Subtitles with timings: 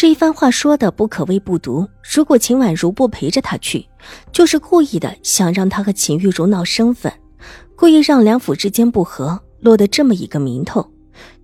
[0.00, 1.84] 这一番话说的不可谓不毒。
[2.04, 3.84] 如果秦婉如不陪着他去，
[4.30, 7.12] 就是故意的，想让他和秦玉茹闹生分，
[7.74, 10.88] 故意让两府之间不和，落得这么一个名头，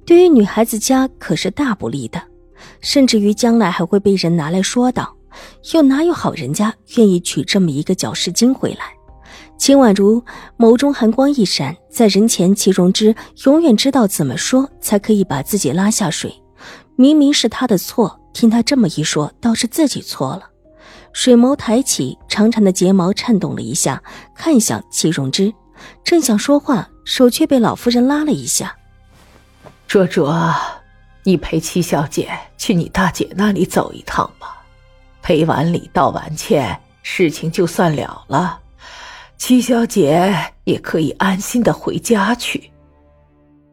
[0.07, 2.23] 对于女孩子家可是大不利的，
[2.81, 5.13] 甚至于将来还会被人拿来说道。
[5.73, 8.85] 又哪有好人家愿意娶这么一个搅事精回来？
[9.59, 10.23] 秦婉如
[10.57, 13.13] 眸中寒光一闪，在人前，齐容之
[13.47, 16.33] 永远知道怎么说才可以把自己拉下水。
[16.95, 18.21] 明明是他的错。
[18.35, 20.51] 听他这么一说，倒是自己错了。
[21.15, 24.03] 水眸抬起，长长的睫毛颤动了一下，
[24.35, 25.55] 看向齐容之，
[26.03, 28.77] 正想说话，手却被老夫人拉了一下。
[29.87, 30.53] 卓卓，
[31.23, 34.63] 你陪七小姐去你大姐那里走一趟吧，
[35.23, 38.59] 赔完礼道完歉，事情就算了了，
[39.39, 42.73] 七小姐也可以安心的回家去。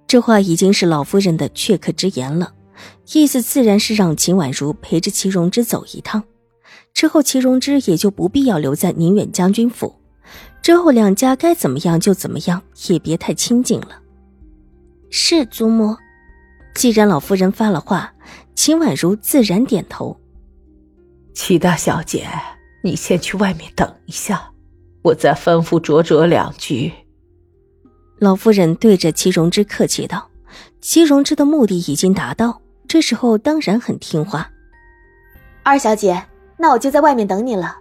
[0.06, 2.54] 这话已经是老夫人的确刻之言了。
[3.14, 6.24] 意思自然是让秦婉如陪着齐荣之走一趟，
[6.94, 9.96] 之后齐荣之也就不必要留在宁远将军府，
[10.62, 14.00] 之后两家该怎么样就怎么样，也别太亲近了。
[15.10, 15.96] 是祖母，
[16.74, 18.14] 既然老夫人发了话，
[18.56, 20.18] 秦婉如自然点头。
[21.34, 22.28] 齐大小姐，
[22.84, 24.52] 你先去外面等一下，
[25.02, 26.94] 我再吩咐卓卓两句。
[28.20, 30.30] 老夫人对着齐荣之客气道
[30.80, 32.61] ：“齐荣之的目的已经达到。”
[32.92, 34.52] 这时候当然很听话。
[35.64, 36.26] 二小姐，
[36.58, 37.78] 那我就在外面等你了。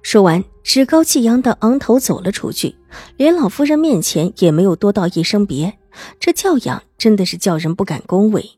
[0.00, 2.74] 说完，趾高气扬的昂头走了出去，
[3.18, 5.78] 连老夫人面前也没有多道一声别。
[6.18, 8.52] 这教养真的是叫人不敢恭维。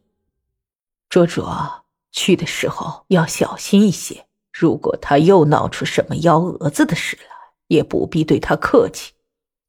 [1.09, 1.83] 卓卓，
[2.13, 4.27] 去的时候要小心一些。
[4.53, 7.27] 如果他又闹出什么幺蛾子的事来，
[7.67, 9.13] 也不必对他客气。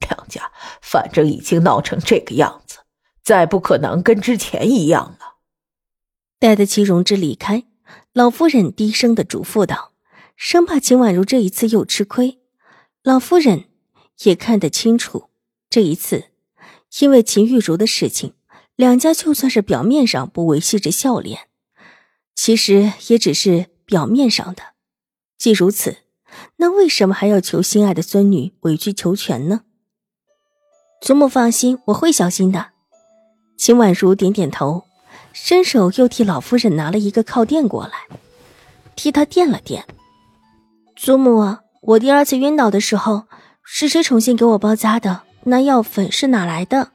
[0.08, 0.52] 两家
[0.84, 2.78] 反正已经闹成这个样子，
[3.24, 5.32] 再不可能跟之前一样了。
[6.40, 7.64] 待得齐容之离开，
[8.14, 9.94] 老夫人低声的嘱咐道，
[10.36, 12.40] 生怕秦婉如这一次又吃亏。
[13.04, 13.66] 老夫人
[14.24, 15.30] 也看得清楚，
[15.70, 16.26] 这一次
[17.00, 18.34] 因为秦玉茹的事情，
[18.76, 21.48] 两家就算是表面上不维系着笑脸，
[22.36, 24.74] 其实也只是表面上的。
[25.38, 25.98] 既如此，
[26.58, 29.62] 那为什么还要求心爱的孙女委曲求全呢？
[31.02, 32.72] 祖母放心，我会小心的。
[33.58, 34.84] 秦婉如点点头。
[35.38, 37.92] 伸手又替老夫人拿了一个靠垫过来，
[38.96, 39.84] 替她垫了垫。
[40.96, 43.24] 祖母，我第二次晕倒的时候，
[43.62, 45.24] 是谁重新给我包扎的？
[45.44, 46.88] 那药粉是哪来的？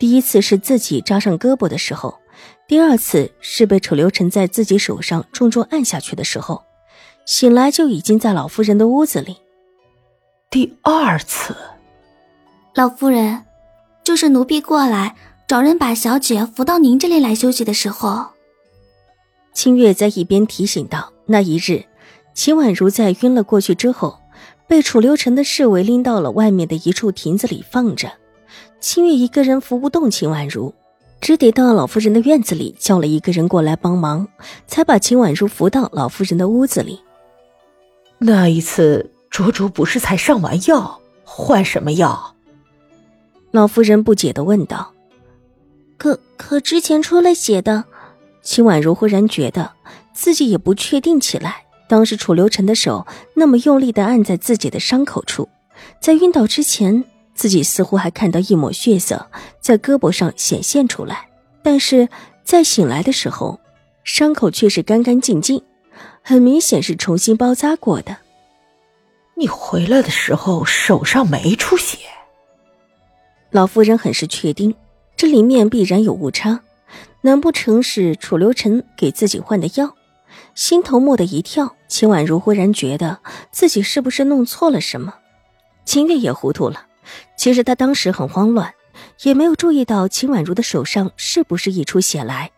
[0.00, 2.18] 第一次是自己扎上胳膊的时候，
[2.66, 6.64] 第二次是被楚留臣在自己手上重重按下去的时候，
[7.24, 9.36] 醒来就已经在老夫人的屋子里。
[10.50, 11.54] 第二次，
[12.74, 13.44] 老夫人，
[14.02, 15.14] 就是奴婢过来。
[15.46, 18.28] 找人把小姐扶到您这里来休息的时候，
[19.52, 21.84] 清月在一边提醒道：“那一日，
[22.32, 24.18] 秦婉如在晕了过去之后，
[24.66, 28.10] 被楚留臣的侍卫拎到了外面的一处亭子里放着。
[28.80, 30.72] 清月一个人扶不动秦婉如，
[31.20, 34.26] 只得到老夫人的院子里叫了一个人过来帮忙，
[34.66, 36.98] 才把秦婉如扶到老夫人的屋子里。
[38.16, 42.34] 那一次，卓卓不是才上完药，换什么药？”
[43.52, 44.93] 老夫人不解的问道。
[45.96, 47.84] 可可之前出了血的，
[48.42, 49.72] 秦婉如忽然觉得
[50.12, 51.64] 自己也不确定起来。
[51.86, 55.48] 当时楚留臣的手那么用力的按在自己的伤口处，
[56.00, 61.28] 在晕倒之前，自己似乎还看到一抹血色在胳膊上显现出来，
[61.62, 62.08] 但是
[62.42, 63.60] 在醒来的时候，
[64.02, 65.62] 伤口却是干干净净，
[66.22, 68.16] 很明显是重新包扎过的。
[69.36, 71.98] 你回来的时候手上没出血？
[73.50, 74.74] 老夫人很是确定。
[75.16, 76.60] 这里面必然有误差，
[77.22, 79.94] 难不成是楚留臣给自己换的药？
[80.54, 83.18] 心头蓦地一跳，秦婉如忽然觉得
[83.50, 85.14] 自己是不是弄错了什么？
[85.84, 86.86] 秦月也糊涂了。
[87.36, 88.72] 其实他当时很慌乱，
[89.22, 92.50] 也没有注意到秦婉如的手上是不是溢出血来。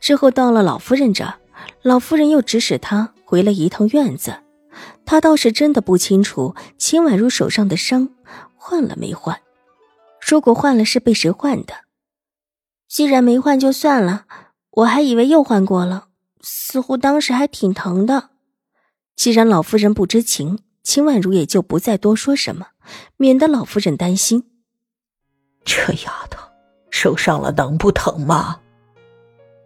[0.00, 1.34] 之后到了老夫人这，
[1.82, 4.34] 老夫人又指使他回了一趟院子，
[5.04, 8.08] 他倒是真的不清楚秦婉如手上的伤
[8.56, 9.38] 换了没换。
[10.26, 11.74] 如果换了，是被谁换的？
[12.92, 14.26] 既然没换就算了，
[14.70, 16.08] 我还以为又换过了，
[16.42, 18.28] 似乎当时还挺疼的。
[19.16, 22.66] 既然老夫人不知情，秦婉如也就不再多说什么，
[23.16, 24.44] 免得老夫人担心。
[25.64, 26.38] 这丫头
[26.90, 28.60] 受伤了，能不疼吗？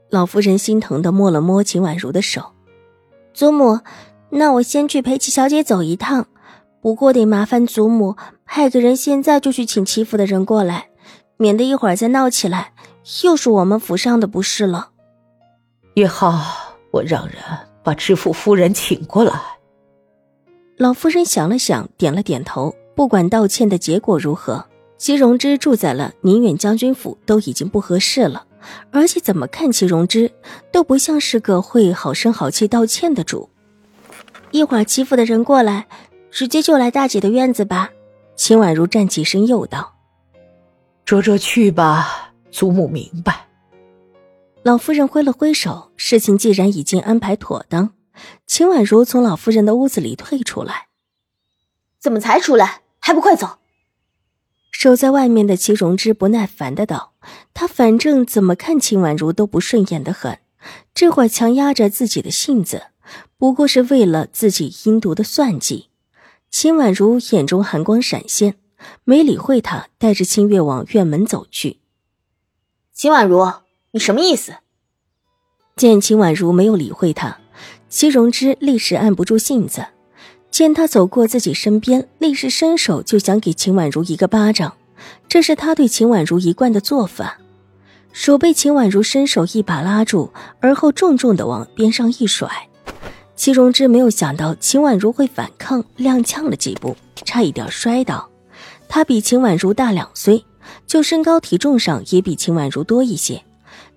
[0.08, 2.52] 老夫人心疼的摸了摸秦婉如的手。
[3.34, 3.80] 祖母，
[4.30, 6.28] 那我先去陪齐小姐走一趟，
[6.80, 8.14] 不过得麻烦祖母
[8.44, 10.90] 派个人现在就去请齐府的人过来，
[11.36, 12.72] 免得一会儿再闹起来，
[13.22, 14.90] 又是我们府上的不是了。
[15.94, 17.36] 也好，我让人
[17.82, 19.40] 把知府夫人请过来。
[20.76, 22.74] 老夫人想了想，点了点头。
[22.94, 24.66] 不管道歉的结果如何，
[24.98, 28.46] 齐荣之住在了宁远将军府都已经不合适了。
[28.90, 30.32] 而且怎么看齐荣之
[30.72, 33.48] 都不像是个会好声好气道歉的主。
[34.50, 35.86] 一会儿齐府的人过来，
[36.30, 37.90] 直接就来大姐的院子吧。
[38.34, 39.94] 秦婉如站起身又道
[41.04, 42.25] ：“卓卓去吧，
[42.56, 43.48] 祖母明白。”
[44.64, 47.92] 老夫人挥了挥手，事情既然已经安排妥当，
[48.46, 50.86] 秦婉如从老夫人的屋子里退出来。
[52.00, 52.80] 怎么才出来？
[52.98, 53.58] 还不快走！
[54.72, 57.12] 守在外面的齐荣之不耐烦的道
[57.52, 60.38] ：“他反正怎么看秦婉如都不顺眼的很，
[60.94, 62.84] 这会儿强压着自己的性子，
[63.36, 65.90] 不过是为了自己阴毒的算计。”
[66.50, 68.56] 秦婉如眼中寒光闪现，
[69.04, 71.80] 没理会他，带着清月往院门走去。
[72.96, 73.46] 秦婉如。
[73.90, 74.54] 你什么意思？
[75.76, 77.36] 见秦婉如没有理会他，
[77.90, 79.88] 齐荣之立时按不住性子，
[80.50, 84.72] 见他走过自己身边，立时伸手就想给秦婉如一个巴掌。
[85.28, 87.36] 这是他对秦婉如一贯的做法。
[88.12, 92.48] 手被秦婉如伸手一把拉住，而后重重的往边上一甩。
[93.34, 96.96] 齐荣之没有想到秦婉如会反抗，踉跄了几步，
[97.26, 98.30] 差一点摔倒。
[98.88, 100.45] 他比秦婉如大两岁，
[100.86, 103.42] 就身高体重上也比秦婉如多一些。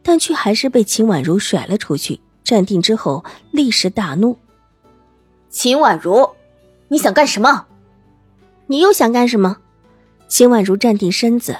[0.01, 2.19] 但却还是被秦婉如甩了出去。
[2.41, 4.35] 站定之后，立时大怒
[5.51, 6.27] ：“秦婉如，
[6.87, 7.67] 你想干什么？
[8.65, 9.57] 你又想干什么？”
[10.27, 11.55] 秦婉如站定身子，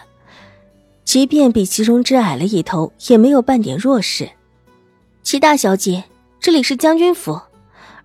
[1.03, 4.29] 即便比齐荣之矮了一头，也没有半点弱势。
[5.21, 6.05] 齐大小姐，
[6.39, 7.39] 这里是将军府，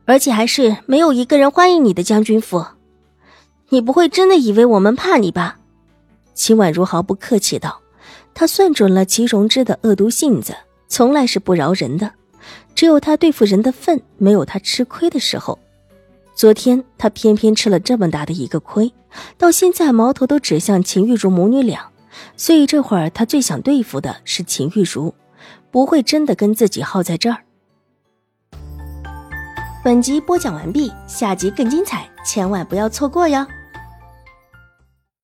[0.05, 2.67] 而且还是没有一个人欢迎你的将军府。
[3.71, 5.59] 你不会真的以为我们怕你吧？”
[6.35, 7.81] 秦婉如毫不客气道。
[8.35, 10.55] 他算准了齐荣之的恶毒性子，
[10.89, 12.13] 从来是不饶人的。
[12.75, 15.59] 只有他对付人的份，没有他吃亏的时候。
[16.35, 18.93] 昨天他偏偏吃了这么大的一个亏，
[19.39, 21.89] 到现在矛头都指向秦玉茹母女俩。
[22.37, 25.15] 所以这会儿他最想对付的是秦玉茹，
[25.71, 27.39] 不会真的跟自己耗在这儿。
[29.85, 33.47] 本集播讲完毕，下集更精彩，千万不要错过哟。